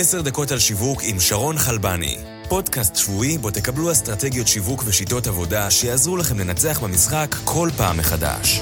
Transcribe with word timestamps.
עשר 0.00 0.20
דקות 0.20 0.50
על 0.50 0.58
שיווק 0.58 1.00
עם 1.02 1.20
שרון 1.20 1.58
חלבני. 1.58 2.16
פודקאסט 2.48 2.96
שבועי 2.96 3.38
בו 3.38 3.50
תקבלו 3.50 3.92
אסטרטגיות 3.92 4.48
שיווק 4.48 4.82
ושיטות 4.86 5.26
עבודה 5.26 5.70
שיעזרו 5.70 6.16
לכם 6.16 6.38
לנצח 6.38 6.80
במשחק 6.82 7.34
כל 7.44 7.68
פעם 7.76 7.96
מחדש. 7.98 8.60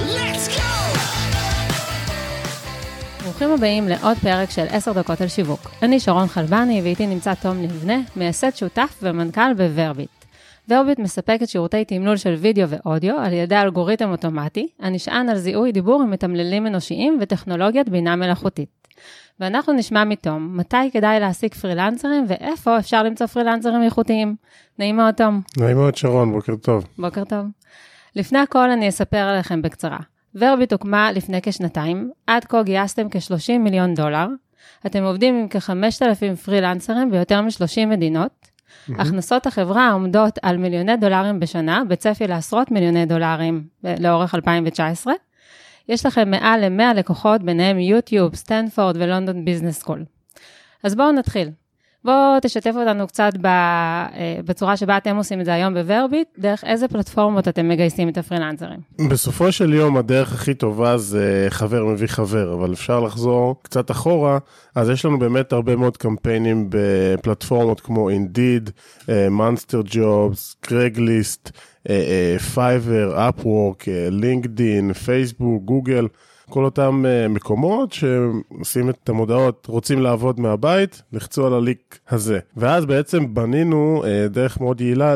ברוכים 3.22 3.51
הבאים 3.51 3.88
לעוד 3.88 4.17
פרק 4.22 4.51
של 4.51 4.67
10 4.69 4.92
דקות 4.92 5.21
על 5.21 5.28
שיווק. 5.28 5.71
אני 5.83 6.01
שרון 6.01 6.28
חלבני 6.28 6.80
ואיתי 6.83 7.06
נמצא 7.06 7.35
תום 7.35 7.62
לבנה, 7.62 7.98
מייסד 8.16 8.56
שותף 8.56 8.98
ומנכ"ל 9.03 9.54
בוורביט. 9.56 10.15
ורביט 10.69 10.98
מספקת 10.98 11.48
שירותי 11.48 11.85
תמלול 11.85 12.17
של 12.17 12.35
וידאו 12.35 12.69
ואודיו 12.69 13.19
על 13.19 13.32
ידי 13.32 13.56
אלגוריתם 13.56 14.10
אוטומטי, 14.10 14.69
הנשען 14.81 15.28
על 15.28 15.38
זיהוי 15.38 15.72
דיבור 15.72 16.02
עם 16.02 16.10
מתמללים 16.10 16.66
אנושיים 16.66 17.19
וטכנולוגיית 17.20 17.88
בינה 17.88 18.16
מלאכותית. 18.16 18.68
ואנחנו 19.41 19.73
נשמע 19.73 20.05
מתום 20.05 20.56
מתי 20.56 20.91
כדאי 20.92 21.20
להעסיק 21.20 21.55
פרילנסרים 21.55 22.24
ואיפה 22.28 22.78
אפשר 22.78 23.02
למצוא 23.02 23.27
פרילנסרים 23.27 23.82
איכותיים. 23.82 24.36
נעים 24.78 24.96
מאוד, 24.96 25.14
תום. 25.14 25.41
נעים 25.58 25.77
מאוד, 25.77 25.96
שרון, 25.96 26.32
בוקר 26.32 26.56
טוב. 26.56 26.86
בוקר 26.98 27.24
טוב. 27.24 27.46
לפני 28.16 28.38
הכל 28.38 28.70
אני 28.70 28.88
אספר 28.88 29.16
עליכם 29.19 29.62
בקצרה. 29.62 29.98
ורביט 30.34 30.72
הוקמה 30.72 31.12
לפני 31.12 31.42
כשנתיים, 31.42 32.10
עד 32.27 32.44
כה 32.44 32.62
גייסתם 32.62 33.08
כ-30 33.10 33.58
מיליון 33.58 33.94
דולר. 33.94 34.27
אתם 34.86 35.02
עובדים 35.02 35.34
עם 35.34 35.48
כ-5,000 35.50 36.36
פרילנסרים 36.36 37.10
ביותר 37.10 37.41
מ-30 37.41 37.86
מדינות. 37.86 38.45
Mm-hmm. 38.66 39.02
הכנסות 39.02 39.47
החברה 39.47 39.91
עומדות 39.91 40.38
על 40.43 40.56
מיליוני 40.56 40.97
דולרים 40.97 41.41
בשנה, 41.41 41.83
בצפי 41.88 42.27
לעשרות 42.27 42.70
מיליוני 42.70 43.06
דולרים 43.06 43.65
לאורך 44.01 44.34
2019. 44.34 45.12
יש 45.89 46.06
לכם 46.06 46.30
מעל 46.30 46.69
ל-100 46.69 46.95
לקוחות, 46.95 47.42
ביניהם 47.42 47.79
יוטיוב, 47.79 48.34
סטנפורד 48.34 48.97
ול 48.96 49.09
London 49.09 49.45
Business 49.45 49.78
School. 49.78 50.05
אז 50.83 50.95
בואו 50.95 51.12
נתחיל. 51.12 51.51
בואו 52.06 52.41
תשתף 52.42 52.72
אותנו 52.77 53.06
קצת 53.06 53.33
אה, 53.44 54.06
בצורה 54.44 54.77
שבה 54.77 54.97
אתם 54.97 55.17
עושים 55.17 55.41
את 55.41 55.44
זה 55.44 55.55
היום 55.55 55.75
ב 55.75 55.81
Verbit, 55.81 56.28
דרך 56.39 56.64
איזה 56.64 56.89
פלטפורמות 56.89 57.48
אתם 57.48 57.69
מגייסים 57.69 58.08
את 58.08 58.19
הפרילנסרים. 58.19 58.80
בסופו 59.11 59.53
של 59.53 59.75
יום 59.75 59.97
הדרך 59.97 60.33
הכי 60.33 60.55
טובה 60.55 60.98
זה 60.98 61.47
חבר 61.50 61.84
מביא 61.84 62.06
חבר, 62.06 62.55
אבל 62.55 62.72
אפשר 62.72 63.00
לחזור 63.00 63.56
קצת 63.62 63.91
אחורה, 63.91 64.39
אז 64.75 64.89
יש 64.91 65.05
לנו 65.05 65.19
באמת 65.19 65.53
הרבה 65.53 65.77
מאוד 65.77 65.97
קמפיינים 65.97 66.67
בפלטפורמות 66.69 67.80
כמו 67.80 68.11
Indeed, 68.11 68.70
Monster 69.30 69.83
Jobs, 69.84 70.56
Craigslist, 70.61 71.50
Fiverr, 72.55 73.28
Upwork, 73.28 73.84
לינקדין, 74.11 74.92
פייסבוק, 74.92 75.62
גוגל. 75.64 76.06
כל 76.50 76.64
אותם 76.64 77.05
uh, 77.05 77.28
מקומות 77.28 77.92
שעושים 77.92 78.91
את 78.91 79.08
המודעות, 79.08 79.66
רוצים 79.69 80.02
לעבוד 80.02 80.41
מהבית, 80.41 81.02
לחצו 81.12 81.47
על 81.47 81.55
הלינק 81.55 81.98
הזה. 82.08 82.39
ואז 82.56 82.86
בעצם 82.86 83.34
בנינו 83.34 84.02
uh, 84.05 84.28
דרך 84.28 84.61
מאוד 84.61 84.80
יעילה 84.80 85.14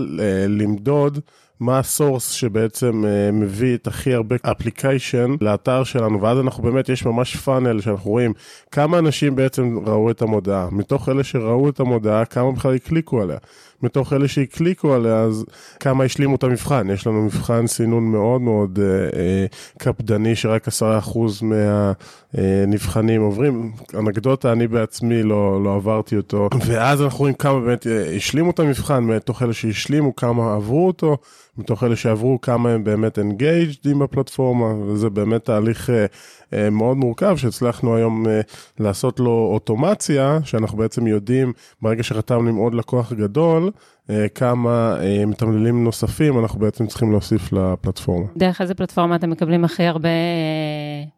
למדוד 0.48 1.18
מה 1.60 1.78
ה 1.78 1.86
source 1.86 2.30
שבעצם 2.30 3.04
uh, 3.04 3.32
מביא 3.32 3.74
את 3.74 3.86
הכי 3.86 4.14
הרבה 4.14 4.36
application 4.42 5.34
לאתר 5.40 5.84
שלנו, 5.84 6.22
ואז 6.22 6.38
אנחנו 6.38 6.62
באמת, 6.62 6.88
יש 6.88 7.06
ממש 7.06 7.36
פאנל 7.36 7.80
שאנחנו 7.80 8.10
רואים 8.10 8.32
כמה 8.70 8.98
אנשים 8.98 9.36
בעצם 9.36 9.78
ראו 9.86 10.10
את 10.10 10.22
המודעה. 10.22 10.68
מתוך 10.72 11.08
אלה 11.08 11.24
שראו 11.24 11.68
את 11.68 11.80
המודעה, 11.80 12.24
כמה 12.24 12.52
בכלל 12.52 12.74
הקליקו 12.74 13.22
עליה. 13.22 13.38
מתוך 13.82 14.12
אלה 14.12 14.28
שהקליקו 14.28 14.94
עליה, 14.94 15.20
אז 15.20 15.44
כמה 15.80 16.04
השלימו 16.04 16.36
את 16.36 16.44
המבחן. 16.44 16.90
יש 16.90 17.06
לנו 17.06 17.22
מבחן 17.22 17.66
סינון 17.66 18.04
מאוד 18.04 18.40
מאוד 18.40 18.78
אה, 18.82 19.18
אה, 19.18 19.46
קפדני, 19.78 20.36
שרק 20.36 20.68
עשרה 20.68 20.98
אחוז 20.98 21.42
מהנבחנים 21.42 23.22
עוברים. 23.22 23.72
אנקדוטה, 23.98 24.52
אני 24.52 24.68
בעצמי 24.68 25.22
לא, 25.22 25.64
לא 25.64 25.74
עברתי 25.74 26.16
אותו. 26.16 26.48
ואז 26.66 27.02
אנחנו 27.02 27.18
רואים 27.18 27.34
כמה 27.34 27.60
באמת 27.60 27.86
אה, 27.86 28.16
השלימו 28.16 28.50
את 28.50 28.58
המבחן, 28.58 29.04
מתוך 29.04 29.42
אלה 29.42 29.52
שהשלימו, 29.52 30.16
כמה 30.16 30.54
עברו 30.54 30.86
אותו. 30.86 31.16
מתוך 31.60 31.84
אלה 31.84 31.96
שעברו 31.96 32.40
כמה 32.40 32.70
הם 32.70 32.84
באמת 32.84 33.18
engaged 33.18 33.90
עם 33.90 34.02
הפלטפורמה, 34.02 34.74
וזה 34.74 35.10
באמת 35.10 35.44
תהליך 35.44 35.90
אה, 35.90 36.06
אה, 36.52 36.70
מאוד 36.70 36.96
מורכב 36.96 37.36
שהצלחנו 37.36 37.96
היום 37.96 38.28
אה, 38.28 38.40
לעשות 38.80 39.20
לו 39.20 39.50
אוטומציה, 39.52 40.38
שאנחנו 40.44 40.78
בעצם 40.78 41.06
יודעים 41.06 41.52
ברגע 41.82 42.02
שחתמנו 42.02 42.48
עם 42.48 42.56
עוד 42.56 42.74
לקוח 42.74 43.12
גדול, 43.12 43.70
אה, 44.10 44.28
כמה 44.28 44.96
אה, 45.00 45.26
מתמללים 45.26 45.84
נוספים 45.84 46.38
אנחנו 46.38 46.60
בעצם 46.60 46.86
צריכים 46.86 47.10
להוסיף 47.10 47.52
לפלטפורמה. 47.52 48.26
דרך 48.36 48.60
איזה 48.60 48.74
פלטפורמה 48.74 49.16
אתם 49.16 49.30
מקבלים 49.30 49.64
הכי 49.64 49.84
הרבה 49.84 50.08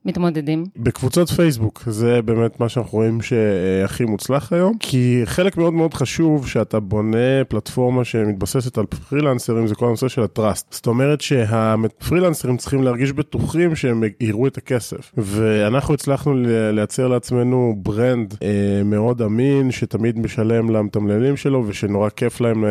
מתמודדים? 0.04 0.64
בקבוצות 0.76 1.28
פייסבוק, 1.28 1.82
זה 1.86 2.22
באמת 2.22 2.60
מה 2.60 2.68
שאנחנו 2.68 2.98
רואים 2.98 3.20
שהכי 3.22 4.04
מוצלח 4.04 4.52
היום, 4.52 4.78
כי 4.78 5.20
חלק 5.24 5.56
מאוד 5.56 5.72
מאוד 5.72 5.94
חשוב 5.94 6.48
שאתה 6.48 6.80
בונה 6.80 7.44
פלטפורמה 7.48 8.04
שמתבססת 8.04 8.78
על 8.78 8.86
פרילנסרים, 8.86 9.66
זה 9.66 9.74
כל 9.74 9.86
הנושא 9.86 10.08
של 10.08 10.22
הטראסט. 10.22 10.72
זאת 10.72 10.86
אומרת 10.86 11.20
שהפרילנסרים 11.20 12.56
צריכים 12.56 12.82
להרגיש 12.82 13.12
בטוחים 13.12 13.76
שהם 13.76 14.02
יראו 14.20 14.46
את 14.46 14.56
הכסף, 14.56 15.12
ואנחנו 15.16 15.94
הצלחנו 15.94 16.34
לייצר 16.72 17.08
לעצמנו 17.08 17.74
ברנד 17.76 18.34
מאוד 18.84 19.22
אמין, 19.22 19.70
שתמיד 19.70 20.18
משלם 20.18 20.70
למתמללים 20.70 21.36
שלו 21.36 21.64
ושנורא 21.66 22.08
כיף 22.08 22.40
להם 22.40 22.64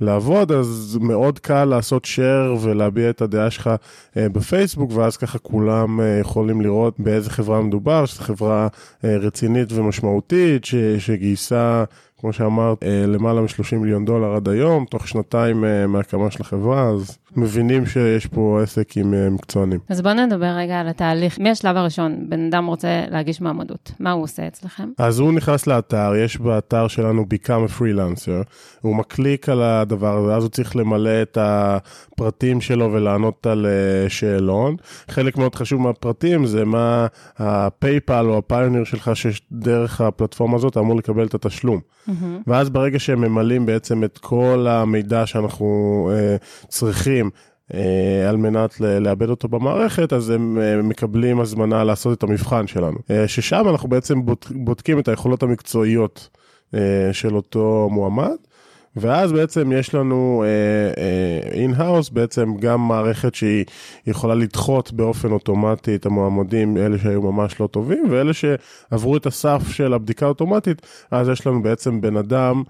לעבוד, 0.00 0.52
אז 0.52 0.98
מאוד 1.00 1.38
קל 1.38 1.64
לעשות 1.64 2.04
share 2.04 2.60
ולהביע 2.60 3.10
את 3.10 3.22
הדעה 3.22 3.50
שלך 3.50 3.70
אה, 4.16 4.28
בפייסבוק, 4.28 4.90
ואז 4.94 5.16
ככה 5.16 5.38
כולם 5.38 6.00
אה, 6.00 6.18
יכולים 6.20 6.53
לראות 6.60 6.94
באיזה 7.00 7.30
חברה 7.30 7.62
מדובר, 7.62 8.06
שזו 8.06 8.22
חברה 8.22 8.68
אה, 9.04 9.16
רצינית 9.16 9.72
ומשמעותית, 9.72 10.64
ש, 10.64 10.74
שגייסה 10.98 11.84
כמו 12.18 12.32
שאמרת, 12.32 12.84
למעלה 13.06 13.40
מ-30 13.40 13.76
מיליון 13.76 14.04
דולר 14.04 14.34
עד 14.34 14.48
היום, 14.48 14.84
תוך 14.84 15.08
שנתיים 15.08 15.64
מהקמה 15.88 16.30
של 16.30 16.38
החברה, 16.40 16.88
אז 16.88 17.18
מבינים 17.36 17.86
שיש 17.86 18.26
פה 18.26 18.60
עסק 18.62 18.96
עם 18.96 19.14
אה, 19.14 19.30
מקצוענים. 19.30 19.80
אז 19.88 20.02
בואו 20.02 20.14
נדבר 20.14 20.46
רגע 20.46 20.80
על 20.80 20.88
התהליך. 20.88 21.38
מהשלב 21.40 21.76
הראשון, 21.76 22.26
בן 22.28 22.46
אדם 22.46 22.66
רוצה 22.66 23.04
להגיש 23.10 23.40
מעמדות, 23.40 23.92
מה 24.00 24.10
הוא 24.10 24.22
עושה 24.22 24.46
אצלכם? 24.46 24.88
אז 24.98 25.18
הוא 25.18 25.32
נכנס 25.32 25.66
לאתר, 25.66 26.12
יש 26.16 26.40
באתר 26.40 26.88
שלנו 26.88 27.24
Become 27.34 27.70
a 27.70 27.80
Freelancer, 27.80 28.48
הוא 28.80 28.96
מקליק 28.96 29.48
על 29.48 29.62
הדבר 29.62 30.16
הזה, 30.16 30.34
אז 30.34 30.42
הוא 30.42 30.50
צריך 30.50 30.76
למלא 30.76 31.22
את 31.22 31.38
הפרטים 31.40 32.60
שלו 32.60 32.92
ולענות 32.92 33.46
על 33.46 33.66
אה, 33.66 34.08
שאלון. 34.08 34.76
חלק 35.08 35.36
מאוד 35.36 35.54
חשוב 35.54 35.80
מהפרטים 35.80 36.46
זה 36.46 36.64
מה 36.64 37.06
הפייפל 37.38 38.26
או 38.28 38.38
הפיוניר 38.38 38.84
שלך, 38.84 39.10
שדרך 39.14 40.00
הפלטפורמה 40.00 40.56
הזאת 40.56 40.76
אמור 40.76 40.96
לקבל 40.96 41.26
את 41.26 41.34
התשלום. 41.34 41.80
Mm-hmm. 42.08 42.12
ואז 42.46 42.70
ברגע 42.70 42.98
שהם 42.98 43.20
ממלאים 43.20 43.66
בעצם 43.66 44.04
את 44.04 44.18
כל 44.18 44.66
המידע 44.70 45.26
שאנחנו 45.26 46.10
uh, 46.12 46.68
צריכים, 46.68 47.23
אה, 47.74 48.28
על 48.28 48.36
מנת 48.36 48.80
לעבד 48.80 49.28
אותו 49.28 49.48
במערכת, 49.48 50.12
אז 50.12 50.30
הם 50.30 50.58
אה, 50.58 50.82
מקבלים 50.82 51.40
הזמנה 51.40 51.84
לעשות 51.84 52.18
את 52.18 52.22
המבחן 52.22 52.66
שלנו. 52.66 52.98
אה, 53.10 53.28
ששם 53.28 53.68
אנחנו 53.68 53.88
בעצם 53.88 54.20
בודקים 54.50 54.98
את 54.98 55.08
היכולות 55.08 55.42
המקצועיות 55.42 56.28
של 57.12 57.36
אותו 57.36 57.88
מועמד. 57.92 58.36
ואז 58.96 59.32
בעצם 59.32 59.72
יש 59.72 59.94
לנו 59.94 60.44
in-house, 61.52 62.08
uh, 62.08 62.10
uh, 62.10 62.14
בעצם 62.14 62.56
גם 62.56 62.88
מערכת 62.88 63.34
שהיא 63.34 63.64
יכולה 64.06 64.34
לדחות 64.34 64.92
באופן 64.92 65.32
אוטומטי 65.32 65.94
את 65.94 66.06
המועמדים, 66.06 66.76
אלה 66.76 66.98
שהיו 66.98 67.22
ממש 67.22 67.60
לא 67.60 67.66
טובים, 67.66 68.04
ואלה 68.10 68.32
שעברו 68.32 69.16
את 69.16 69.26
הסף 69.26 69.62
של 69.68 69.94
הבדיקה 69.94 70.26
האוטומטית, 70.26 70.86
אז 71.10 71.28
יש 71.28 71.46
לנו 71.46 71.62
בעצם 71.62 72.00
בן 72.00 72.16
אדם 72.16 72.62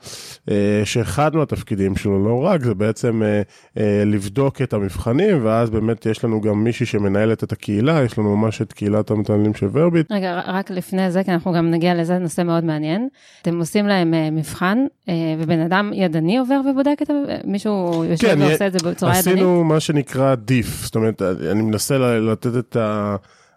uh, 0.47 0.51
שאחד 0.85 1.37
מהתפקידים 1.37 1.97
שלו, 1.97 2.25
לא 2.25 2.45
רק, 2.45 2.63
זה 2.63 2.75
בעצם 2.75 3.23
uh, 3.23 3.79
uh, 3.79 3.81
לבדוק 4.07 4.63
את 4.63 4.73
המבחנים, 4.73 5.39
ואז 5.43 5.71
באמת 5.71 6.07
יש 6.07 6.25
לנו 6.25 6.41
גם 6.41 6.65
מישהי 6.65 6.87
שמנהלת 6.87 7.45
את 7.45 7.53
הקהילה, 7.53 8.03
יש 8.03 8.19
לנו 8.19 8.37
ממש 8.37 8.63
את 8.63 8.73
קהילת 8.73 9.11
המתנהלים 9.11 9.55
של 9.55 9.69
ורביט. 9.73 10.13
רגע, 10.13 10.41
רק 10.47 10.71
לפני 10.71 11.11
זה, 11.11 11.25
כי 11.25 11.31
אנחנו 11.31 11.53
גם 11.53 11.71
נגיע 11.71 11.95
לזה, 11.95 12.19
נושא 12.19 12.43
מאוד 12.43 12.65
מעניין. 12.65 13.09
אתם 13.43 13.59
עושים 13.59 13.87
להם 13.87 14.15
uh, 14.15 14.31
מבחן, 14.31 14.79
uh, 15.07 15.11
ובן 15.39 15.61
אדם 15.61 15.91
יד... 15.95 16.14
ידני 16.15 16.39
עובר 16.39 16.61
ובודק 16.71 16.99
את 17.03 17.11
ה... 17.11 17.15
מישהו 17.45 18.05
יושב 18.05 18.27
כן, 18.27 18.43
ועושה 18.43 18.67
את 18.67 18.73
זה 18.73 18.79
בצורה 18.91 19.13
עשינו 19.13 19.31
ידנית? 19.31 19.45
עשינו 19.45 19.65
מה 19.65 19.81
שנקרא 19.81 20.35
דיף, 20.35 20.85
זאת 20.85 20.95
אומרת, 20.95 21.23
אני 21.23 21.63
מנסה 21.63 21.99
לתת 21.99 22.57
את 22.57 22.77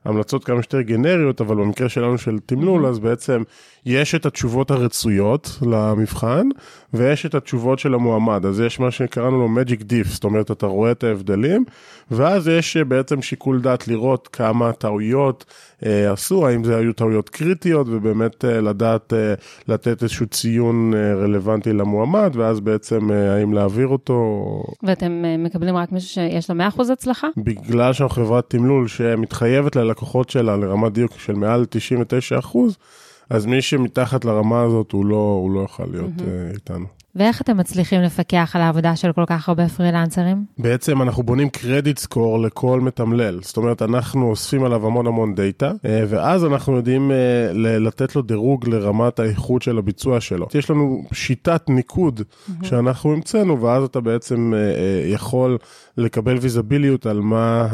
ההמלצות 0.05 0.43
כמה 0.43 0.61
שיותר 0.61 0.81
גנריות, 0.81 1.41
אבל 1.41 1.55
במקרה 1.55 1.89
שלנו 1.89 2.17
של 2.17 2.39
תמלול, 2.45 2.85
אז 2.85 2.99
בעצם 2.99 3.43
יש 3.87 4.15
את 4.15 4.25
התשובות 4.25 4.71
הרצויות 4.71 5.59
למבחן, 5.61 6.49
ויש 6.93 7.25
את 7.25 7.35
התשובות 7.35 7.79
של 7.79 7.93
המועמד. 7.93 8.45
אז 8.45 8.59
יש 8.59 8.79
מה 8.79 8.91
שקראנו 8.91 9.37
לו 9.37 9.61
Magic 9.61 9.81
Diff, 9.81 10.07
זאת 10.07 10.23
אומרת, 10.23 10.51
אתה 10.51 10.65
רואה 10.65 10.91
את 10.91 11.03
ההבדלים, 11.03 11.65
ואז 12.11 12.47
יש 12.47 12.77
בעצם 12.77 13.21
שיקול 13.21 13.61
דעת 13.61 13.87
לראות 13.87 14.27
כמה 14.27 14.73
טעויות 14.73 15.45
אה, 15.85 16.11
עשו, 16.11 16.47
האם 16.47 16.63
זה 16.63 16.77
היו 16.77 16.93
טעויות 16.93 17.29
קריטיות, 17.29 17.87
ובאמת 17.89 18.45
אה, 18.45 18.61
לדעת 18.61 19.13
אה, 19.13 19.33
לתת 19.67 20.03
איזשהו 20.03 20.27
ציון 20.27 20.93
אה, 20.93 21.15
רלוונטי 21.15 21.73
למועמד, 21.73 22.31
ואז 22.35 22.59
בעצם 22.59 23.11
אה, 23.11 23.35
האם 23.35 23.53
להעביר 23.53 23.87
אותו. 23.87 24.63
ואתם 24.83 25.25
אה, 25.25 25.37
מקבלים 25.37 25.75
רק 25.75 25.91
מישהו 25.91 26.09
שיש 26.09 26.49
לו 26.49 26.55
100% 26.77 26.91
הצלחה? 26.93 27.27
בגלל 27.37 27.93
שאנחנו 27.93 28.15
חברת 28.15 28.49
תמלול 28.49 28.87
שמתחייבת 28.87 29.75
ללקוחות 29.75 30.29
שלה 30.29 30.57
לרמת 30.57 30.93
דיוק 30.93 31.11
של 31.19 31.33
מעל 31.33 31.65
99%, 32.45 32.57
אז 33.29 33.45
מי 33.45 33.61
שמתחת 33.61 34.25
לרמה 34.25 34.61
הזאת 34.61 34.91
הוא 34.91 35.05
לא, 35.05 35.39
הוא 35.41 35.51
לא 35.51 35.59
יוכל 35.59 35.85
להיות 35.91 36.11
mm-hmm. 36.17 36.53
איתנו. 36.53 36.85
ואיך 37.15 37.41
אתם 37.41 37.57
מצליחים 37.57 38.01
לפקח 38.01 38.51
על 38.55 38.61
העבודה 38.61 38.95
של 38.95 39.11
כל 39.11 39.23
כך 39.27 39.49
הרבה 39.49 39.67
פרילנסרים? 39.69 40.45
בעצם 40.57 41.01
אנחנו 41.01 41.23
בונים 41.23 41.49
קרדיט 41.49 41.97
סקור 41.97 42.39
לכל 42.39 42.81
מתמלל. 42.81 43.39
זאת 43.41 43.57
אומרת, 43.57 43.81
אנחנו 43.81 44.29
אוספים 44.29 44.63
עליו 44.63 44.85
המון 44.85 45.07
המון 45.07 45.35
דאטה, 45.35 45.71
אה, 45.85 46.03
ואז 46.07 46.45
אנחנו 46.45 46.75
יודעים 46.75 47.11
אה, 47.11 47.17
לתת 47.79 48.15
לו 48.15 48.21
דירוג 48.21 48.69
לרמת 48.69 49.19
האיכות 49.19 49.61
של 49.61 49.77
הביצוע 49.77 50.21
שלו. 50.21 50.47
יש 50.55 50.69
לנו 50.69 51.03
שיטת 51.13 51.69
ניקוד. 51.69 52.21
שאנחנו 52.63 53.13
המצאנו, 53.13 53.61
ואז 53.61 53.83
אתה 53.83 54.01
בעצם 54.01 54.53
אה, 54.55 55.09
יכול 55.09 55.57
לקבל 55.97 56.37
ויזביליות 56.41 57.05
על 57.05 57.19
מה 57.19 57.67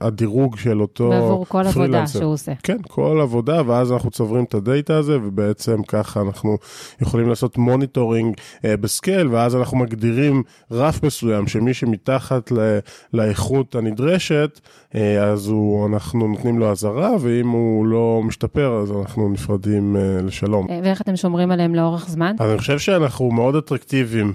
הדירוג 0.00 0.56
של 0.56 0.80
אותו 0.80 1.04
פרילנסר. 1.08 1.28
בעבור 1.28 1.46
כל 1.48 1.66
עבודה 1.66 2.06
שהוא 2.06 2.32
עושה. 2.32 2.52
כן, 2.62 2.78
כל 2.88 3.18
עבודה, 3.22 3.62
ואז 3.66 3.92
אנחנו 3.92 4.10
צוברים 4.10 4.44
את 4.44 4.54
הדאטה 4.54 4.96
הזה, 4.96 5.18
ובעצם 5.22 5.82
ככה 5.82 6.20
אנחנו 6.20 6.58
יכולים 7.02 7.28
לעשות 7.28 7.58
monitoring 7.58 8.34
אה, 8.38 8.41
ב 8.64 8.73
scale, 8.73 9.28
ואז 9.28 9.56
אנחנו 9.56 9.76
מגדירים 9.76 10.42
רף 10.70 11.02
מסוים, 11.02 11.48
שמי 11.48 11.74
שמתחת 11.74 12.52
ל, 12.52 12.78
לאיכות 13.12 13.74
הנדרשת, 13.74 14.60
אה, 14.94 15.24
אז 15.24 15.48
הוא, 15.48 15.86
אנחנו 15.86 16.28
נותנים 16.28 16.58
לו 16.58 16.70
אזהרה, 16.70 17.10
ואם 17.20 17.48
הוא 17.48 17.86
לא 17.86 18.20
משתפר, 18.24 18.80
אז 18.82 18.92
אנחנו 18.92 19.28
נפרדים 19.28 19.96
אה, 19.96 20.22
לשלום. 20.22 20.66
אה, 20.70 20.80
ואיך 20.82 21.02
אתם 21.02 21.16
שומרים 21.16 21.50
עליהם 21.50 21.74
לאורך 21.74 22.08
זמן? 22.08 22.34
אז 22.38 22.50
אני 22.50 22.58
חושב 22.58 22.78
שאנחנו 22.78 23.30
מאוד 23.30 23.56
אטרקטיביים 23.56 24.32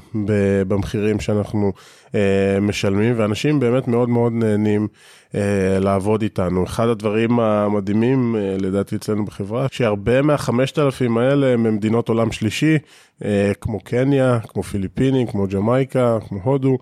במחירים 0.68 1.20
שאנחנו 1.20 1.72
אה, 2.16 2.60
משלמים, 2.62 3.14
ואנשים 3.18 3.60
באמת 3.60 3.88
מאוד 3.88 4.10
מאוד 4.10 4.34
נהנים. 4.34 4.88
אה, 5.36 5.80
לעבוד 5.80 6.22
איתנו. 6.22 6.64
אחד 6.64 6.88
הדברים 6.88 7.40
המדהימים, 7.40 8.36
אה, 8.36 8.56
לדעתי 8.60 8.96
אצלנו 8.96 9.26
בחברה, 9.26 9.68
שהרבה 9.72 10.22
מהחמשת 10.22 10.80
אלפים 10.80 11.18
האלה 11.18 11.48
הם 11.48 11.64
ממדינות 11.64 12.10
עולם 12.10 12.32
שלישי, 12.32 12.78
אה, 13.26 13.52
כמו 13.62 13.80
קניה, 13.80 14.40
כמו 14.48 14.64
פיליפינים, 14.64 15.28
כמו 15.28 15.48
ג'מייקה, 15.48 16.18
כמו 16.28 16.40
הודו, 16.44 16.78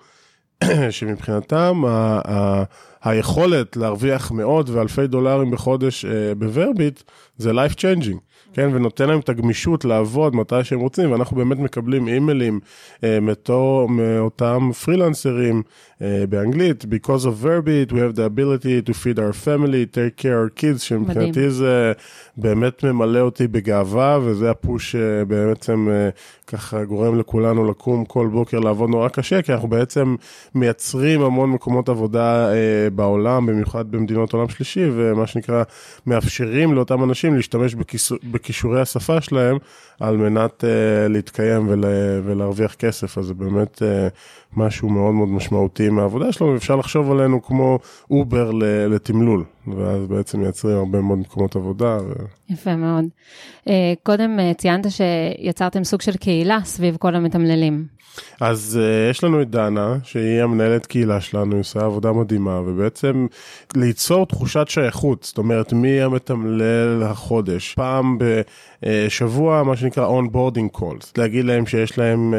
שמבחינתם 0.90 1.84
ה- 1.88 2.22
ה- 2.32 2.64
היכולת 3.04 3.78
להרוויח 3.78 4.32
מאות 4.32 4.70
ואלפי 4.70 5.08
דולרים 5.08 5.52
בחודש 5.52 6.06
בוורביט 6.38 7.04
זה 7.38 7.52
life 7.52 7.74
changing. 7.76 8.18
כן, 8.56 8.70
ונותן 8.74 9.08
להם 9.08 9.20
את 9.20 9.30
הגמישות 9.30 9.86
לעבוד 9.86 10.36
מתי 10.36 10.64
שהם 10.64 10.80
רוצים, 10.80 11.12
ואנחנו 11.12 11.38
באמת 11.38 11.60
מקבלים 11.60 12.08
אימיילים 12.08 12.60
אה, 13.04 13.20
מתו, 13.20 13.88
מאותם 13.90 14.70
פרילנסרים 14.84 15.64
אה, 16.02 16.24
באנגלית, 16.30 16.84
because 16.84 17.26
of 17.26 17.44
Verbit, 17.44 17.92
we 17.92 17.96
have 17.96 18.16
the 18.16 18.26
ability 18.26 18.90
to 18.90 18.94
feed 18.94 19.20
our 19.20 19.34
family, 19.46 19.86
take 19.86 20.18
care 20.18 20.44
of 20.44 20.52
our 20.52 20.62
kids, 20.62 20.84
שמבחינתי 20.84 21.50
זה 21.50 21.94
באמת 22.38 22.84
ממלא 22.84 23.20
אותי 23.20 23.48
בגאווה, 23.48 24.20
וזה 24.22 24.52
הפוש 24.52 24.92
שבעצם 24.92 25.88
אה, 25.92 26.10
ככה 26.48 26.84
גורם 26.84 27.20
לכולנו 27.20 27.70
לקום 27.70 28.06
כל 28.06 28.28
בוקר 28.32 28.60
לעבוד 28.60 28.90
נורא 28.90 29.10
קשה, 29.10 29.42
כי 29.42 29.54
אנחנו 29.54 29.68
בעצם 29.68 30.16
מייצרים 30.56 31.22
המון 31.22 31.52
מקומות 31.52 31.90
עבודה 31.90 32.54
אה, 32.54 32.90
בעולם, 32.96 33.46
במיוחד 33.46 33.92
במדינות 33.92 34.34
עולם 34.34 34.50
שלישי, 34.50 34.86
ומה 34.94 35.28
שנקרא, 35.28 35.64
מאפשרים 36.06 36.74
לאותם 36.74 37.04
אנשים 37.04 37.36
להשתמש 37.36 37.76
בכיס, 37.76 38.12
בכישורי 38.46 38.82
השפה 38.82 39.22
שלהם, 39.22 39.58
על 40.00 40.18
מנת 40.18 40.64
uh, 40.64 40.68
להתקיים 41.10 41.68
ול, 41.70 41.84
ולהרוויח 42.24 42.74
כסף, 42.74 43.18
אז 43.18 43.26
זה 43.26 43.34
באמת 43.34 43.82
uh, 43.82 43.86
משהו 44.58 44.90
מאוד 44.90 45.14
מאוד 45.14 45.30
משמעותי 45.30 45.90
מהעבודה 45.90 46.32
שלנו, 46.32 46.54
ואפשר 46.54 46.76
לחשוב 46.76 47.12
עלינו 47.12 47.44
כמו 47.44 47.80
אובר 48.12 48.52
לתמלול, 48.90 49.44
ואז 49.68 50.08
בעצם 50.08 50.40
מייצרים 50.40 50.78
הרבה 50.78 51.02
מאוד 51.02 51.20
מקומות 51.20 51.56
עבודה. 51.56 51.98
ו... 52.02 52.14
יפה 52.50 52.76
מאוד. 52.76 53.06
Uh, 53.66 53.72
קודם 54.04 54.40
uh, 54.40 54.58
ציינת 54.58 54.86
שיצרתם 54.90 55.84
סוג 55.84 56.02
של 56.02 56.16
קהילה 56.18 56.60
סביב 56.64 56.98
כל 56.98 57.16
המתמללים. 57.16 57.86
אז 58.42 58.80
uh, 58.82 59.12
יש 59.12 59.24
לנו 59.24 59.42
את 59.42 59.50
דנה, 59.50 59.98
שהיא 60.04 60.42
המנהלת 60.42 60.86
קהילה 60.86 61.22
שלנו, 61.22 61.52
היא 61.52 61.60
עושה 61.60 61.80
עבודה 61.80 62.12
מדהימה, 62.12 62.60
ובעצם 62.66 63.28
ליצור 63.76 64.26
תחושת 64.26 64.66
שייכות, 64.68 65.24
זאת 65.24 65.38
אומרת, 65.38 65.74
מי 65.74 66.02
המתמלל 66.02 67.04
החודש, 67.04 67.74
פעם 67.74 68.18
בשבוע, 68.82 69.64
מה 69.64 69.78
שנקרא 69.78 70.06
onboarding 70.06 70.72
calls, 70.72 71.14
להגיד 71.18 71.46
להם 71.46 71.66
שיש 71.66 71.98
להם 71.98 72.34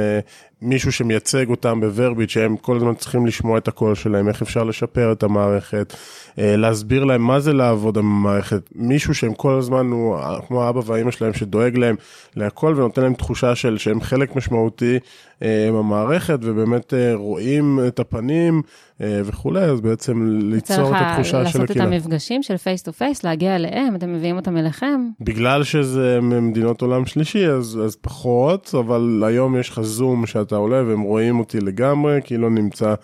מישהו 0.62 0.92
שמייצג 0.92 1.50
אותם 1.50 1.80
ב 1.80 1.86
Verbit, 1.86 2.30
שהם 2.30 2.56
כל 2.56 2.76
הזמן 2.76 2.94
צריכים 2.94 3.26
לשמוע 3.26 3.58
את 3.58 3.68
הקול 3.68 3.94
שלהם, 3.94 4.28
איך 4.28 4.42
אפשר 4.42 4.64
לשפר 4.64 5.12
את 5.12 5.22
המערכת, 5.22 5.92
uh, 5.92 6.38
להסביר 6.38 7.04
להם 7.04 7.22
מה 7.22 7.40
זה 7.40 7.52
לעבוד 7.52 7.98
במערכת, 7.98 8.60
מישהו 8.74 9.14
שהם 9.14 9.34
כל 9.34 9.58
הזמן, 9.58 9.86
הוא 9.86 10.16
כמו 10.48 10.64
האבא 10.64 10.80
והאימא 10.86 11.10
שלהם, 11.10 11.34
שדואג 11.34 11.76
להם 11.76 11.96
להכל 12.36 12.74
ונותן 12.76 13.02
להם 13.02 13.14
תחושה 13.14 13.54
של 13.54 13.78
שהם 13.78 14.00
חלק 14.00 14.36
משמעותי 14.36 14.98
במערכת, 15.42 16.38
ובאמת 16.42 16.94
רואים 17.14 17.80
את 17.86 18.00
הפנים 18.00 18.62
וכולי, 19.00 19.64
אז 19.64 19.80
בעצם 19.80 20.38
ליצור 20.42 20.96
את 20.96 21.00
התחושה 21.00 21.30
של 21.30 21.36
הקהילה. 21.36 21.60
לעשות 21.60 21.70
את 21.70 21.76
המפגשים 21.76 22.42
של 22.42 22.56
face 22.56 22.82
to 22.82 22.92
face, 22.92 23.24
להגיע 23.24 23.56
אליהם, 23.56 23.94
אתם 23.94 24.12
מביאים 24.12 24.36
אותם 24.36 24.56
אליכם. 24.56 25.08
בגלל 25.20 25.64
שזה 25.64 26.18
ממדינות 26.22 26.82
עולם 26.82 27.06
שלישי, 27.06 27.46
אז, 27.46 27.80
אז 27.84 27.96
פחות, 27.96 28.74
אבל 28.78 29.22
היום 29.26 29.56
יש 29.60 29.70
לך 29.70 29.80
זום 29.80 30.26
שאתה 30.46 30.56
עולה 30.56 30.82
והם 30.88 31.00
רואים 31.00 31.38
אותי 31.38 31.60
לגמרי, 31.60 32.20
כאילו 32.24 32.50
נמצא 32.50 32.94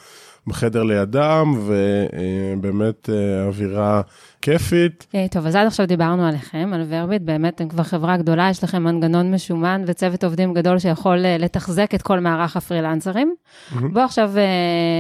בחדר 0.46 0.82
לידם, 0.82 1.54
ובאמת 1.56 3.10
אווירה 3.46 4.00
כיפית. 4.42 5.06
טוב, 5.30 5.46
אז 5.46 5.56
עד 5.56 5.66
עכשיו 5.66 5.86
דיברנו 5.86 6.26
עליכם, 6.26 6.70
על 6.74 6.84
Verbit, 6.88 7.22
באמת 7.22 7.54
אתם 7.54 7.68
כבר 7.68 7.82
חברה 7.82 8.16
גדולה, 8.16 8.48
יש 8.50 8.64
לכם 8.64 8.82
מנגנון 8.82 9.34
משומן 9.34 9.82
וצוות 9.86 10.24
עובדים 10.24 10.54
גדול 10.54 10.78
שיכול 10.78 11.16
לתחזק 11.18 11.94
את 11.94 12.02
כל 12.02 12.20
מערך 12.20 12.56
הפרילנסרים. 12.56 13.34
Mm-hmm. 13.34 13.76
בואו 13.92 14.04
עכשיו 14.04 14.32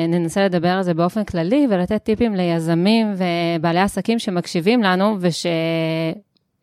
ננסה 0.08 0.44
לדבר 0.44 0.68
על 0.68 0.82
זה 0.82 0.94
באופן 0.94 1.24
כללי 1.24 1.66
ולתת 1.70 2.02
טיפים 2.04 2.34
ליזמים 2.34 3.14
ובעלי 3.16 3.80
עסקים 3.80 4.18
שמקשיבים 4.18 4.82
לנו 4.82 5.16
וש... 5.20 5.46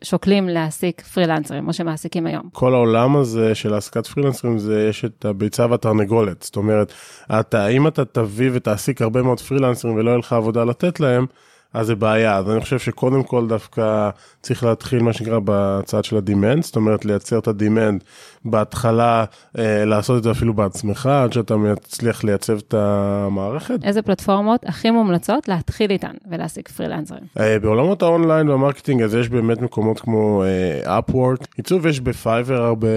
שוקלים 0.04 0.50
להעסיק 0.50 1.02
פרילנסרים, 1.02 1.68
או 1.68 1.74
שמעסיקים 1.74 2.28
היום. 2.28 2.50
כל 2.54 2.74
העולם 2.74 3.16
הזה 3.16 3.56
של 3.56 3.74
העסקת 3.74 4.08
פרילנסרים, 4.08 4.60
זה 4.60 4.88
יש 4.90 5.06
את 5.06 5.26
הביצה 5.26 5.66
והתרנגולת. 5.70 6.44
זאת 6.44 6.56
אומרת, 6.56 6.94
אתה, 7.40 7.68
אם 7.68 7.88
אתה 7.88 8.06
תביא 8.06 8.50
ותעסיק 8.54 9.02
הרבה 9.02 9.22
מאוד 9.22 9.40
פרילנסרים 9.40 9.96
ולא 9.96 10.10
יהיה 10.10 10.18
לך 10.18 10.34
עבודה 10.34 10.64
לתת 10.64 11.00
להם, 11.00 11.26
אז 11.74 11.88
זה 11.88 11.96
בעיה. 11.96 12.38
אז 12.38 12.50
אני 12.50 12.62
חושב 12.62 12.80
שקודם 12.80 13.24
כל 13.24 13.48
דווקא 13.48 14.10
צריך 14.42 14.64
להתחיל 14.64 15.04
מה 15.04 15.14
שנקרא 15.14 15.40
בצד 15.46 16.04
של 16.04 16.18
הדימנד, 16.18 16.64
זאת 16.64 16.76
אומרת 16.76 17.06
לייצר 17.06 17.40
את 17.40 17.48
הדימנד 17.48 18.04
בהתחלה, 18.46 19.26
אה, 19.58 19.86
לעשות 19.86 20.18
את 20.18 20.24
זה 20.24 20.32
אפילו 20.32 20.54
בעצמך, 20.54 21.06
עד 21.06 21.34
שאתה 21.34 21.58
מצליח 21.58 22.24
לייצב 22.24 22.58
את 22.58 22.74
המערכת. 22.74 23.84
איזה 23.84 24.02
פלטפורמות 24.02 24.62
הכי 24.66 24.92
מומלצות 24.92 25.48
להתחיל 25.48 25.92
איתן 25.92 26.14
ולהשיג 26.32 26.68
פרילנסרים? 26.68 27.24
אה, 27.40 27.60
בעולמות 27.60 28.02
ה 28.02 28.09
online 28.09 28.50
וה 28.50 28.59
marketing 28.59 29.02
אז 29.02 29.16
יש 29.16 29.30
באמת 29.30 29.62
מקומות 29.62 30.00
כמו 30.00 30.44
אה, 30.44 31.00
Upwork, 31.00 31.46
עיצוב 31.58 31.86
יש 31.86 32.00
ב 32.00 32.09
Fiverr 32.09 32.62
הרבה, 32.64 32.88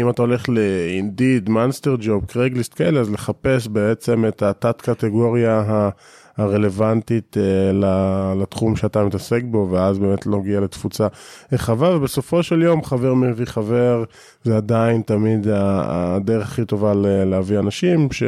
אם 0.00 0.10
אתה 0.10 0.22
הולך 0.22 0.48
ל 0.48 0.61
Indeed, 0.61 1.48
Monster 1.48 1.96
Job, 2.00 2.24
Craigslist 2.24 2.74
כאלה, 2.74 3.00
אז 3.00 3.10
לחפש 3.10 3.68
בעצם 3.68 4.24
את 4.28 4.42
התת 4.42 4.80
קטגוריה 4.80 5.62
ה... 5.68 5.90
הרלוונטית 6.36 7.36
uh, 7.36 7.86
לתחום 8.42 8.76
שאתה 8.76 9.04
מתעסק 9.04 9.42
בו, 9.44 9.68
ואז 9.70 9.98
באמת 9.98 10.26
להגיע 10.26 10.60
לתפוצה. 10.60 11.06
רחבה, 11.52 11.96
ובסופו 11.96 12.42
של 12.42 12.62
יום 12.62 12.84
חבר 12.84 13.14
מביא 13.14 13.46
חבר, 13.46 14.04
זה 14.44 14.56
עדיין 14.56 15.02
תמיד 15.02 15.46
הדרך 15.50 16.48
הכי 16.48 16.64
טובה 16.64 16.92
להביא 17.24 17.58
אנשים, 17.58 18.12
ש... 18.12 18.22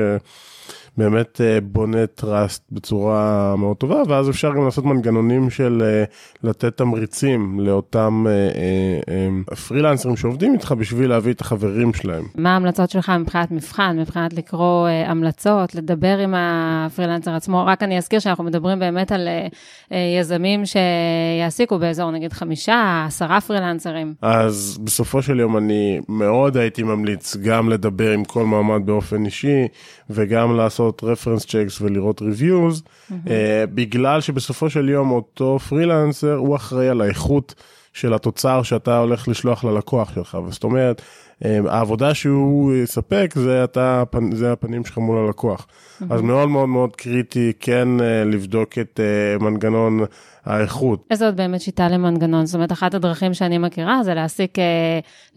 באמת 0.96 1.40
אה, 1.40 1.58
בונה 1.62 2.06
טראסט 2.06 2.62
בצורה 2.72 3.54
מאוד 3.56 3.76
טובה, 3.76 4.02
ואז 4.08 4.30
אפשר 4.30 4.50
גם 4.50 4.64
לעשות 4.64 4.84
מנגנונים 4.84 5.50
של 5.50 5.82
אה, 5.84 6.04
לתת 6.42 6.76
תמריצים 6.76 7.60
לאותם 7.60 8.26
אה, 8.28 9.54
פרילנסרים 9.68 10.16
שעובדים 10.16 10.54
איתך 10.54 10.74
בשביל 10.78 11.08
להביא 11.08 11.32
את 11.32 11.40
החברים 11.40 11.94
שלהם. 11.94 12.24
מה 12.34 12.52
ההמלצות 12.52 12.90
שלך 12.90 13.12
מבחינת 13.20 13.50
מבחן, 13.50 13.98
מבחינת 13.98 14.32
לקרוא 14.32 14.88
המלצות, 14.88 15.74
לדבר 15.74 16.18
עם 16.18 16.34
הפרילנסר 16.36 17.34
עצמו? 17.34 17.66
רק 17.66 17.82
אני 17.82 17.98
אזכיר 17.98 18.18
שאנחנו 18.18 18.44
מדברים 18.44 18.78
באמת 18.78 19.12
על 19.12 19.28
יזמים 20.20 20.62
שיעסיקו 20.66 21.78
באזור 21.78 22.10
נגיד 22.10 22.32
חמישה, 22.32 23.04
עשרה 23.06 23.40
פרילנסרים. 23.40 24.14
אז 24.22 24.78
בסופו 24.84 25.22
של 25.22 25.40
יום 25.40 25.56
אני 25.56 26.00
מאוד 26.08 26.56
הייתי 26.56 26.82
ממליץ 26.82 27.36
גם 27.36 27.68
לדבר 27.68 28.10
עם 28.10 28.24
כל 28.24 28.44
מועמד 28.44 28.86
באופן 28.86 29.24
אישי, 29.24 29.68
וגם 30.10 30.56
לעשות 30.56 30.81
reference 31.02 31.46
checks 31.46 31.80
ולראות 31.80 32.22
reviews, 32.22 32.82
mm-hmm. 32.82 33.12
uh, 33.12 33.30
בגלל 33.74 34.20
שבסופו 34.20 34.70
של 34.70 34.88
יום 34.88 35.10
אותו 35.10 35.58
פרילנסר 35.58 36.34
הוא 36.34 36.56
אחראי 36.56 36.88
על 36.88 37.00
האיכות 37.00 37.54
של 37.92 38.14
התוצר 38.14 38.62
שאתה 38.62 38.98
הולך 38.98 39.28
לשלוח 39.28 39.64
ללקוח 39.64 40.14
שלך, 40.14 40.38
זאת 40.50 40.64
אומרת, 40.64 41.02
העבודה 41.44 42.14
שהוא 42.14 42.74
יספק 42.74 43.34
זה, 43.34 43.64
אתה, 43.64 44.02
זה 44.32 44.52
הפנים 44.52 44.84
שלך 44.84 44.98
מול 44.98 45.26
הלקוח. 45.26 45.66
Mm-hmm. 45.66 46.04
אז 46.10 46.20
מאוד 46.20 46.48
מאוד 46.48 46.68
מאוד 46.68 46.96
קריטי 46.96 47.52
כן 47.60 47.88
uh, 47.98 48.02
לבדוק 48.26 48.78
את 48.78 49.00
uh, 49.38 49.42
מנגנון 49.42 50.04
האיכות. 50.44 51.06
איזה 51.10 51.26
עוד 51.26 51.36
באמת 51.36 51.60
שיטה 51.60 51.88
למנגנון? 51.88 52.46
זאת 52.46 52.54
אומרת, 52.54 52.72
אחת 52.72 52.94
הדרכים 52.94 53.34
שאני 53.34 53.58
מכירה 53.58 54.02
זה 54.02 54.14
להעסיק 54.14 54.58
אה, 54.58 54.64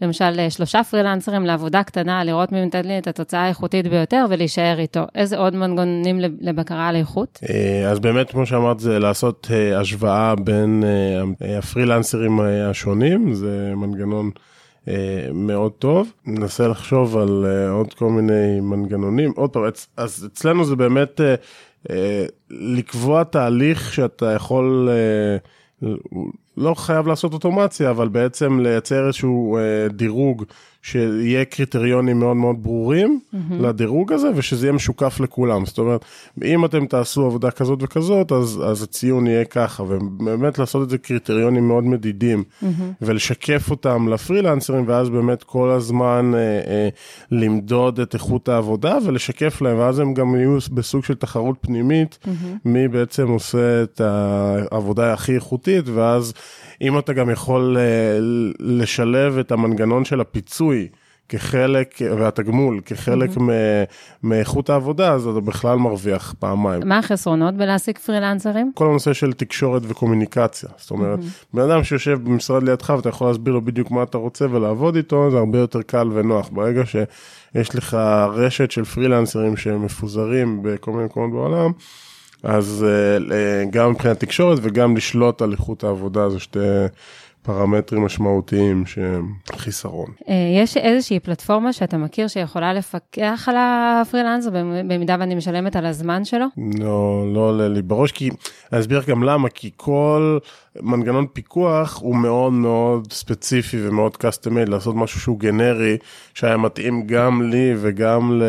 למשל 0.00 0.34
אה, 0.38 0.50
שלושה 0.50 0.84
פרילנסרים 0.84 1.46
לעבודה 1.46 1.82
קטנה, 1.82 2.24
לראות 2.24 2.52
מי 2.52 2.64
נותן 2.64 2.84
לי 2.84 2.98
את 2.98 3.06
התוצאה 3.06 3.40
האיכותית 3.40 3.86
ביותר 3.86 4.24
ולהישאר 4.30 4.78
איתו. 4.78 5.04
איזה 5.14 5.38
עוד 5.38 5.54
מנגנונים 5.56 6.20
לבקרה 6.40 6.88
על 6.88 6.96
איכות? 6.96 7.40
אה, 7.50 7.90
אז 7.90 7.98
באמת, 7.98 8.30
כמו 8.30 8.46
שאמרת, 8.46 8.80
זה 8.80 8.98
לעשות 8.98 9.50
השוואה 9.76 10.34
בין 10.34 10.84
הפרילנסרים 11.58 12.40
השונים, 12.40 13.34
זה 13.34 13.72
מנגנון... 13.76 14.30
מאוד 15.34 15.72
טוב. 15.72 16.12
ננסה 16.26 16.68
לחשוב 16.68 17.16
על 17.16 17.46
עוד 17.70 17.94
כל 17.94 18.10
מיני 18.10 18.60
מנגנונים. 18.60 19.32
עוד 19.36 19.50
פעם, 19.50 19.62
אז 19.96 20.28
אצלנו 20.32 20.64
זה 20.64 20.76
באמת 20.76 21.20
לקבוע 22.50 23.24
תהליך 23.24 23.92
שאתה 23.92 24.32
יכול 24.32 24.88
לא 26.56 26.74
חייב 26.74 27.06
לעשות 27.06 27.32
אוטומציה, 27.32 27.90
אבל 27.90 28.08
בעצם 28.08 28.60
לייצר 28.60 29.06
איזשהו 29.06 29.56
אה, 29.56 29.88
דירוג 29.88 30.44
שיהיה 30.86 31.44
קריטריונים 31.44 32.18
מאוד 32.18 32.36
מאוד 32.36 32.62
ברורים 32.62 33.20
mm-hmm. 33.20 33.54
לדירוג 33.54 34.12
הזה, 34.12 34.30
ושזה 34.34 34.66
יהיה 34.66 34.72
משוקף 34.72 35.20
לכולם. 35.20 35.66
זאת 35.66 35.78
אומרת, 35.78 36.04
אם 36.44 36.64
אתם 36.64 36.86
תעשו 36.86 37.26
עבודה 37.26 37.50
כזאת 37.50 37.78
וכזאת, 37.82 38.32
אז, 38.32 38.62
אז 38.66 38.82
הציון 38.82 39.26
יהיה 39.26 39.44
ככה, 39.44 39.82
ובאמת 39.82 40.58
לעשות 40.58 40.82
את 40.82 40.90
זה 40.90 40.98
קריטריונים 40.98 41.68
מאוד 41.68 41.84
מדידים, 41.84 42.44
mm-hmm. 42.62 42.66
ולשקף 43.02 43.70
אותם 43.70 44.08
לפרילנסרים, 44.08 44.84
ואז 44.86 45.08
באמת 45.08 45.42
כל 45.42 45.70
הזמן 45.70 46.32
אה, 46.34 46.40
אה, 46.40 46.88
למדוד 47.30 48.00
את 48.00 48.14
איכות 48.14 48.48
העבודה 48.48 48.98
ולשקף 49.04 49.62
להם, 49.62 49.78
ואז 49.78 49.98
הם 49.98 50.14
גם 50.14 50.34
יהיו 50.34 50.58
בסוג 50.72 51.04
של 51.04 51.14
תחרות 51.14 51.56
פנימית, 51.60 52.18
mm-hmm. 52.24 52.28
מי 52.64 52.88
בעצם 52.88 53.28
עושה 53.28 53.82
את 53.82 54.00
העבודה 54.00 55.12
הכי 55.12 55.34
איכותית, 55.34 55.84
ואז... 55.94 56.32
אם 56.80 56.98
אתה 56.98 57.12
גם 57.12 57.30
יכול 57.30 57.76
אה, 57.78 58.18
לשלב 58.58 59.38
את 59.38 59.52
המנגנון 59.52 60.04
של 60.04 60.20
הפיצוי 60.20 60.88
כחלק, 61.28 61.94
והתגמול 62.18 62.80
כחלק 62.86 63.30
mm-hmm. 63.30 63.40
מאיכות 64.22 64.70
העבודה, 64.70 65.12
אז 65.12 65.26
אתה 65.26 65.40
בכלל 65.40 65.78
מרוויח 65.78 66.34
פעמיים. 66.38 66.82
מה 66.88 66.98
החסרונות 66.98 67.54
בלהעסיק 67.54 67.98
פרילנסרים? 67.98 68.72
כל 68.74 68.86
הנושא 68.86 69.12
של 69.12 69.32
תקשורת 69.32 69.82
וקומוניקציה. 69.88 70.68
זאת 70.76 70.90
אומרת, 70.90 71.18
mm-hmm. 71.18 71.54
בן 71.54 71.70
אדם 71.70 71.84
שיושב 71.84 72.18
במשרד 72.24 72.62
לידך 72.62 72.92
ואתה 72.96 73.08
יכול 73.08 73.26
להסביר 73.26 73.54
לו 73.54 73.62
בדיוק 73.62 73.90
מה 73.90 74.02
אתה 74.02 74.18
רוצה 74.18 74.46
ולעבוד 74.50 74.96
איתו, 74.96 75.30
זה 75.30 75.36
הרבה 75.36 75.58
יותר 75.58 75.82
קל 75.82 76.08
ונוח. 76.12 76.48
ברגע 76.48 76.82
שיש 76.86 77.74
לך 77.74 77.94
רשת 78.32 78.70
של 78.70 78.84
פרילנסרים 78.84 79.56
שמפוזרים 79.56 80.62
בכל 80.62 80.90
מיני 80.90 81.04
מקומות 81.04 81.30
בעולם, 81.30 81.70
אז 82.42 82.86
אה, 83.32 83.64
גם 83.70 83.90
מבחינת 83.90 84.20
תקשורת 84.20 84.58
וגם 84.62 84.96
לשלוט 84.96 85.42
על 85.42 85.52
איכות 85.52 85.84
העבודה 85.84 86.30
זה 86.30 86.40
שתי 86.40 86.58
פרמטרים 87.46 88.04
משמעותיים 88.04 88.86
שהם 88.86 89.32
חיסרון. 89.52 90.06
אה, 90.28 90.34
יש 90.62 90.76
איזושהי 90.76 91.20
פלטפורמה 91.20 91.72
שאתה 91.72 91.96
מכיר 91.96 92.28
שיכולה 92.28 92.72
לפקח 92.72 93.48
על 93.48 93.56
הפרילנס, 93.58 94.46
במידה 94.88 95.16
ואני 95.20 95.34
משלמת 95.34 95.76
על 95.76 95.86
הזמן 95.86 96.24
שלו? 96.24 96.46
לא, 96.78 97.24
לא 97.34 97.40
עולה 97.40 97.68
לי 97.68 97.82
בראש, 97.82 98.12
כי 98.12 98.30
אני 98.72 98.80
אסביר 98.80 99.02
גם 99.06 99.22
למה, 99.22 99.48
כי 99.48 99.70
כל 99.76 100.38
מנגנון 100.82 101.26
פיקוח 101.32 101.98
הוא 102.02 102.16
מאוד 102.16 102.52
מאוד 102.52 103.12
ספציפי 103.12 103.88
ומאוד 103.88 104.14
custom 104.14 104.50
made, 104.50 104.70
לעשות 104.70 104.94
משהו 104.94 105.20
שהוא 105.20 105.38
גנרי, 105.38 105.96
שהיה 106.34 106.56
מתאים 106.56 107.06
גם 107.06 107.42
לי 107.42 107.74
וגם 107.76 108.32
ל... 108.42 108.44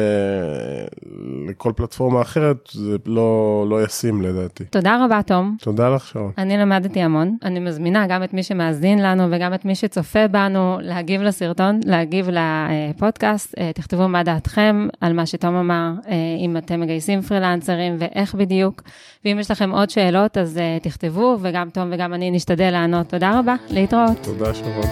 לכל 1.50 1.72
פלטפורמה 1.76 2.22
אחרת, 2.22 2.70
זה 2.72 2.96
לא, 3.06 3.66
לא 3.70 3.84
ישים 3.84 4.22
לדעתי. 4.22 4.64
תודה 4.64 5.06
רבה, 5.06 5.22
תום. 5.22 5.58
תודה 5.62 5.90
לך, 5.90 6.08
שרון. 6.08 6.32
אני 6.38 6.58
למדתי 6.58 7.02
המון. 7.02 7.38
אני 7.44 7.60
מזמינה 7.60 8.08
גם 8.08 8.24
את 8.24 8.34
מי 8.34 8.44
שמאזין 8.44 9.04
לנו 9.04 9.28
וגם 9.32 9.54
את 9.54 9.66
מי 9.66 9.76
שצופה 9.76 10.28
בנו 10.28 10.78
להגיב 10.82 11.22
לסרטון, 11.22 11.80
להגיב 11.86 12.30
לפודקאסט. 12.30 13.56
אה, 13.58 13.72
תכתבו 13.74 14.08
מה 14.08 14.24
דעתכם 14.24 14.88
על 15.02 15.14
מה 15.14 15.26
שתום 15.26 15.56
אמר, 15.56 15.92
אה, 16.08 16.14
אם 16.46 16.58
אתם 16.58 16.82
מגייסים 16.82 17.22
פרילנסרים 17.22 17.96
ואיך 18.00 18.36
בדיוק. 18.36 18.82
ואם 19.28 19.40
יש 19.40 19.52
לכם 19.52 19.72
עוד 19.72 19.90
שאלות, 19.90 20.38
אז 20.38 20.58
uh, 20.58 20.84
תכתבו, 20.84 21.38
וגם 21.42 21.70
תום 21.70 21.90
וגם 21.92 22.14
אני 22.18 22.32
נשתדל 22.32 22.70
לענות. 22.72 23.10
תודה 23.10 23.40
רבה, 23.40 23.56
להתראות. 23.70 24.18
תודה, 24.22 24.54
שרון. 24.54 24.86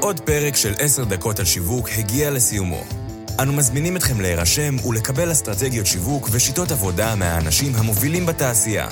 עוד 0.00 0.20
פרק 0.20 0.56
של 0.56 0.74
10 0.78 1.04
דקות 1.04 1.38
על 1.38 1.44
שיווק 1.44 1.88
הגיע 1.98 2.30
לסיומו. 2.30 2.82
אנו 3.42 3.52
מזמינים 3.52 3.96
אתכם 3.96 4.20
להירשם 4.20 4.76
ולקבל 4.88 5.32
אסטרטגיות 5.32 5.86
שיווק 5.86 6.28
ושיטות 6.32 6.70
עבודה 6.70 7.14
מהאנשים 7.14 7.72
המובילים 7.76 8.26
בתעשייה. 8.26 8.88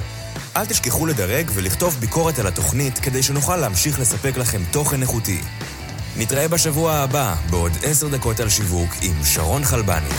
אל 0.57 0.67
תשכחו 0.67 1.07
לדרג 1.07 1.51
ולכתוב 1.55 1.97
ביקורת 2.01 2.39
על 2.39 2.47
התוכנית 2.47 2.99
כדי 2.99 3.23
שנוכל 3.23 3.57
להמשיך 3.57 4.01
לספק 4.01 4.37
לכם 4.37 4.61
תוכן 4.71 5.03
איכותי. 5.03 5.41
נתראה 6.19 6.49
בשבוע 6.49 6.93
הבא 6.93 7.35
בעוד 7.51 7.73
10 7.83 8.09
דקות 8.09 8.41
על 8.41 8.49
שיווק 8.49 8.91
עם 9.03 9.25
שרון 9.25 9.65
חלבני. 9.65 10.15